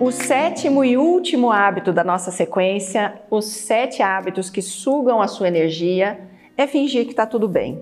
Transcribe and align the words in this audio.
O 0.00 0.10
sétimo 0.10 0.84
e 0.84 0.96
último 0.96 1.52
hábito 1.52 1.92
da 1.92 2.02
nossa 2.02 2.32
sequência, 2.32 3.22
os 3.30 3.44
sete 3.44 4.02
hábitos 4.02 4.50
que 4.50 4.60
sugam 4.60 5.22
a 5.22 5.28
sua 5.28 5.46
energia, 5.46 6.20
é 6.56 6.66
fingir 6.66 7.04
que 7.04 7.12
está 7.12 7.24
tudo 7.24 7.46
bem. 7.46 7.80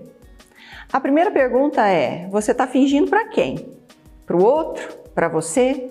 A 0.91 0.99
primeira 0.99 1.31
pergunta 1.31 1.87
é: 1.87 2.27
você 2.29 2.51
está 2.51 2.67
fingindo 2.67 3.09
para 3.09 3.25
quem? 3.29 3.67
Para 4.27 4.37
o 4.37 4.43
outro? 4.43 4.95
Para 5.15 5.27
você? 5.27 5.89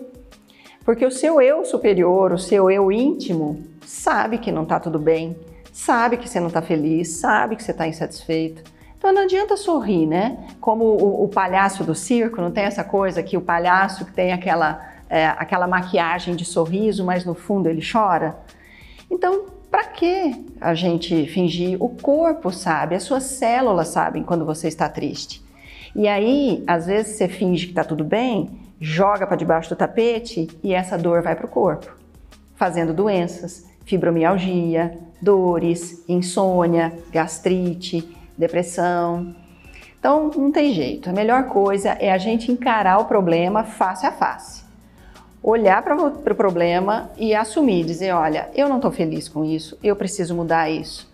Porque 0.85 1.05
o 1.05 1.11
seu 1.11 1.41
eu 1.41 1.65
superior, 1.65 2.33
o 2.33 2.39
seu 2.39 2.71
eu 2.71 2.91
íntimo, 2.93 3.61
sabe 3.85 4.39
que 4.39 4.53
não 4.53 4.63
está 4.63 4.79
tudo 4.79 4.99
bem, 4.99 5.37
sabe 5.73 6.17
que 6.17 6.29
você 6.29 6.39
não 6.39 6.49
está 6.49 6.63
feliz, 6.63 7.17
sabe 7.17 7.57
que 7.57 7.63
você 7.65 7.73
está 7.73 7.87
insatisfeito. 7.87 8.63
Então 8.97 9.13
não 9.13 9.23
adianta 9.23 9.57
sorrir, 9.57 10.07
né? 10.07 10.39
Como 10.61 10.85
o, 10.85 11.25
o, 11.25 11.29
palhaço 11.29 11.83
do 11.83 11.93
circo, 11.93 12.41
não 12.41 12.53
tem 12.53 12.63
essa 12.63 12.85
coisa 12.85 13.21
que 13.21 13.37
o 13.37 13.41
palhaço 13.41 14.05
que 14.05 14.13
tem 14.13 14.33
aquela, 14.33 14.92
é, 15.13 15.27
aquela 15.27 15.69
maquiagem 15.69 16.35
de 16.35 16.43
sorriso, 16.43 17.05
mas 17.05 17.23
no 17.27 17.35
fundo 17.35 17.69
ele 17.69 17.83
chora? 17.87 18.35
Então, 19.11 19.45
para 19.71 19.85
que 19.85 20.47
a 20.59 20.73
gente 20.73 21.27
fingir? 21.27 21.77
O 21.83 21.91
corpo 21.91 22.51
sabe, 22.51 22.95
as 22.95 23.03
suas 23.03 23.25
células 23.25 23.89
sabem 23.89 24.23
quando 24.23 24.47
você 24.47 24.69
está 24.69 24.89
triste. 24.89 25.45
E 25.95 26.09
aí, 26.09 26.65
às 26.67 26.87
vezes 26.87 27.17
você 27.17 27.29
finge 27.29 27.67
que 27.67 27.73
está 27.73 27.85
tudo 27.85 28.03
bem, 28.03 28.59
joga 28.81 29.27
para 29.27 29.37
debaixo 29.37 29.69
do 29.69 29.77
tapete 29.77 30.49
e 30.65 30.73
essa 30.73 30.97
dor 30.97 31.21
vai 31.21 31.37
para 31.37 31.45
o 31.45 31.51
corpo, 31.51 31.95
fazendo 32.55 32.95
doenças, 32.95 33.67
fibromialgia, 33.85 34.99
dores, 35.21 36.03
insônia, 36.09 36.91
gastrite, 37.13 38.09
depressão. 38.39 39.37
Então, 39.99 40.31
não 40.35 40.51
tem 40.51 40.73
jeito. 40.73 41.11
A 41.11 41.13
melhor 41.13 41.49
coisa 41.49 41.91
é 41.91 42.11
a 42.11 42.17
gente 42.17 42.51
encarar 42.51 42.99
o 42.99 43.05
problema 43.05 43.63
face 43.63 44.07
a 44.07 44.11
face. 44.11 44.72
Olhar 45.43 45.83
para 45.83 45.97
o 45.97 46.11
pro 46.11 46.35
problema 46.35 47.11
e 47.17 47.35
assumir, 47.35 47.85
dizer: 47.85 48.13
olha, 48.13 48.49
eu 48.55 48.69
não 48.69 48.77
estou 48.77 48.93
feliz 48.93 49.29
com 49.29 49.45
isso, 49.45 49.77
eu 49.83 49.97
preciso 49.97 50.35
mudar 50.35 50.71
isso. 50.71 51.11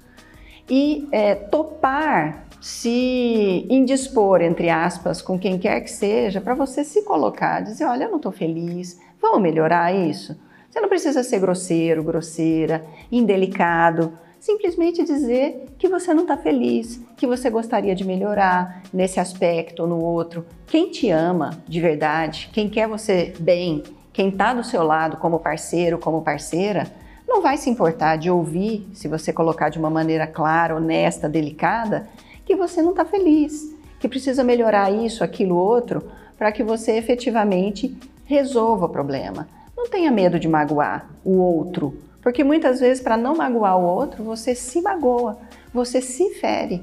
E 0.69 1.09
é, 1.11 1.35
topar 1.35 2.45
se 2.61 3.67
indispor, 3.71 4.43
entre 4.43 4.69
aspas, 4.69 5.23
com 5.23 5.39
quem 5.39 5.59
quer 5.59 5.81
que 5.81 5.91
seja, 5.91 6.41
para 6.41 6.55
você 6.55 6.85
se 6.85 7.03
colocar, 7.03 7.61
dizer: 7.61 7.85
olha, 7.85 8.05
eu 8.05 8.11
não 8.11 8.17
estou 8.17 8.33
feliz, 8.33 9.01
vamos 9.21 9.41
melhorar 9.41 9.95
isso. 9.95 10.37
Você 10.71 10.81
não 10.81 10.89
precisa 10.89 11.23
ser 11.23 11.41
grosseiro, 11.41 12.03
grosseira, 12.03 12.85
indelicado. 13.11 14.13
Simplesmente 14.39 15.03
dizer 15.03 15.67
que 15.79 15.89
você 15.89 16.15
não 16.15 16.23
está 16.23 16.37
feliz, 16.37 17.01
que 17.17 17.27
você 17.27 17.51
gostaria 17.51 17.95
de 17.95 18.05
melhorar 18.05 18.83
nesse 18.93 19.19
aspecto 19.19 19.83
ou 19.83 19.89
no 19.89 20.01
outro. 20.01 20.47
Quem 20.67 20.91
te 20.91 21.11
ama 21.11 21.59
de 21.67 21.81
verdade, 21.81 22.49
quem 22.53 22.69
quer 22.69 22.87
você 22.87 23.33
bem, 23.41 23.83
quem 24.19 24.31
está 24.31 24.53
do 24.53 24.65
seu 24.65 24.83
lado 24.83 25.17
como 25.19 25.39
parceiro, 25.39 25.97
como 25.97 26.23
parceira, 26.23 26.89
não 27.25 27.41
vai 27.41 27.57
se 27.57 27.71
importar 27.71 28.17
de 28.17 28.29
ouvir, 28.29 28.85
se 28.93 29.07
você 29.07 29.33
colocar 29.33 29.69
de 29.69 29.79
uma 29.79 29.89
maneira 29.89 30.27
clara, 30.27 30.75
honesta, 30.75 31.29
delicada, 31.29 32.09
que 32.45 32.57
você 32.57 32.83
não 32.83 32.91
está 32.91 33.05
feliz, 33.05 33.77
que 34.01 34.09
precisa 34.09 34.43
melhorar 34.43 34.91
isso, 34.91 35.23
aquilo, 35.23 35.55
outro, 35.55 36.03
para 36.37 36.51
que 36.51 36.65
você 36.65 36.97
efetivamente 36.97 37.97
resolva 38.25 38.87
o 38.87 38.89
problema. 38.89 39.47
Não 39.77 39.89
tenha 39.89 40.11
medo 40.11 40.41
de 40.41 40.49
magoar 40.49 41.09
o 41.25 41.39
outro, 41.39 41.97
porque 42.21 42.43
muitas 42.43 42.81
vezes, 42.81 43.01
para 43.01 43.17
não 43.17 43.37
magoar 43.37 43.79
o 43.79 43.85
outro, 43.85 44.25
você 44.25 44.53
se 44.53 44.83
magoa, 44.83 45.39
você 45.73 46.03
se 46.03 46.35
fere. 46.41 46.83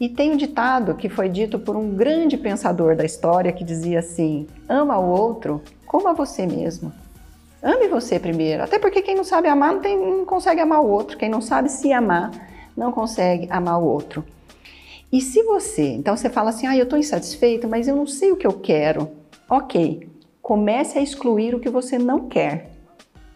E 0.00 0.08
tem 0.08 0.32
um 0.32 0.36
ditado 0.36 0.96
que 0.96 1.08
foi 1.08 1.28
dito 1.28 1.60
por 1.60 1.76
um 1.76 1.90
grande 1.94 2.36
pensador 2.36 2.96
da 2.96 3.04
história 3.04 3.52
que 3.52 3.62
dizia 3.62 4.00
assim: 4.00 4.48
ama 4.68 4.98
o 4.98 5.08
outro 5.08 5.62
como 5.86 6.08
a 6.08 6.12
você 6.12 6.46
mesmo. 6.46 6.92
Ame 7.62 7.88
você 7.88 8.18
primeiro, 8.18 8.62
até 8.62 8.78
porque 8.78 9.02
quem 9.02 9.14
não 9.14 9.24
sabe 9.24 9.48
amar 9.48 9.74
não, 9.74 9.80
tem, 9.80 9.98
não 9.98 10.24
consegue 10.24 10.60
amar 10.60 10.80
o 10.82 10.88
outro, 10.88 11.16
quem 11.16 11.28
não 11.28 11.40
sabe 11.40 11.68
se 11.70 11.92
amar 11.92 12.30
não 12.76 12.92
consegue 12.92 13.48
amar 13.50 13.80
o 13.80 13.84
outro. 13.84 14.24
E 15.12 15.20
se 15.20 15.42
você, 15.42 15.82
então 15.92 16.16
você 16.16 16.28
fala 16.28 16.50
assim, 16.50 16.66
ah, 16.66 16.76
eu 16.76 16.84
estou 16.84 16.98
insatisfeito, 16.98 17.66
mas 17.66 17.88
eu 17.88 17.96
não 17.96 18.06
sei 18.06 18.32
o 18.32 18.36
que 18.36 18.46
eu 18.46 18.52
quero. 18.52 19.10
Ok, 19.48 20.08
comece 20.42 20.98
a 20.98 21.02
excluir 21.02 21.54
o 21.54 21.60
que 21.60 21.70
você 21.70 21.98
não 21.98 22.28
quer. 22.28 22.70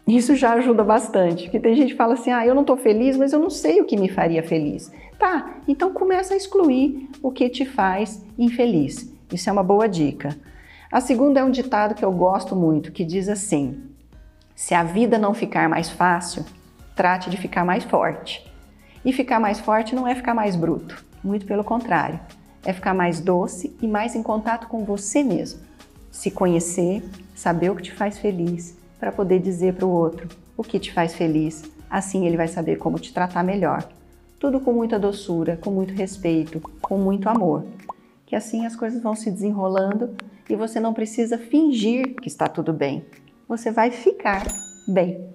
Isso 0.06 0.34
já 0.34 0.52
ajuda 0.54 0.82
bastante, 0.82 1.44
porque 1.44 1.60
tem 1.60 1.74
gente 1.76 1.92
que 1.92 1.96
fala 1.96 2.14
assim, 2.14 2.32
ah, 2.32 2.44
eu 2.44 2.54
não 2.54 2.62
estou 2.62 2.76
feliz, 2.76 3.16
mas 3.16 3.32
eu 3.32 3.38
não 3.38 3.50
sei 3.50 3.80
o 3.80 3.84
que 3.84 3.96
me 3.96 4.08
faria 4.08 4.42
feliz. 4.42 4.92
Tá, 5.18 5.56
então 5.68 5.92
começa 5.92 6.34
a 6.34 6.36
excluir 6.36 7.08
o 7.22 7.30
que 7.30 7.48
te 7.48 7.64
faz 7.64 8.24
infeliz. 8.38 9.12
Isso 9.32 9.48
é 9.48 9.52
uma 9.52 9.62
boa 9.62 9.88
dica. 9.88 10.36
A 10.92 11.00
segunda 11.00 11.38
é 11.38 11.44
um 11.44 11.52
ditado 11.52 11.94
que 11.94 12.04
eu 12.04 12.10
gosto 12.10 12.56
muito, 12.56 12.90
que 12.90 13.04
diz 13.04 13.28
assim: 13.28 13.80
se 14.56 14.74
a 14.74 14.82
vida 14.82 15.18
não 15.18 15.32
ficar 15.32 15.68
mais 15.68 15.88
fácil, 15.88 16.44
trate 16.96 17.30
de 17.30 17.36
ficar 17.36 17.64
mais 17.64 17.84
forte. 17.84 18.44
E 19.04 19.12
ficar 19.12 19.38
mais 19.38 19.60
forte 19.60 19.94
não 19.94 20.04
é 20.04 20.16
ficar 20.16 20.34
mais 20.34 20.56
bruto. 20.56 21.04
Muito 21.22 21.46
pelo 21.46 21.62
contrário, 21.62 22.18
é 22.64 22.72
ficar 22.72 22.92
mais 22.92 23.20
doce 23.20 23.76
e 23.80 23.86
mais 23.86 24.16
em 24.16 24.22
contato 24.22 24.66
com 24.66 24.84
você 24.84 25.22
mesmo. 25.22 25.60
Se 26.10 26.28
conhecer, 26.28 27.08
saber 27.36 27.70
o 27.70 27.76
que 27.76 27.84
te 27.84 27.92
faz 27.92 28.18
feliz, 28.18 28.76
para 28.98 29.12
poder 29.12 29.38
dizer 29.38 29.74
para 29.74 29.86
o 29.86 29.90
outro 29.90 30.28
o 30.56 30.64
que 30.64 30.80
te 30.80 30.92
faz 30.92 31.14
feliz. 31.14 31.62
Assim 31.88 32.26
ele 32.26 32.36
vai 32.36 32.48
saber 32.48 32.78
como 32.78 32.98
te 32.98 33.14
tratar 33.14 33.44
melhor. 33.44 33.88
Tudo 34.40 34.58
com 34.58 34.72
muita 34.72 34.98
doçura, 34.98 35.56
com 35.56 35.70
muito 35.70 35.94
respeito, 35.94 36.60
com 36.82 36.98
muito 36.98 37.28
amor. 37.28 37.64
Que 38.30 38.36
assim 38.36 38.64
as 38.64 38.76
coisas 38.76 39.02
vão 39.02 39.16
se 39.16 39.28
desenrolando 39.28 40.14
e 40.48 40.54
você 40.54 40.78
não 40.78 40.94
precisa 40.94 41.36
fingir 41.36 42.14
que 42.14 42.28
está 42.28 42.46
tudo 42.46 42.72
bem. 42.72 43.04
Você 43.48 43.72
vai 43.72 43.90
ficar 43.90 44.46
bem. 44.86 45.34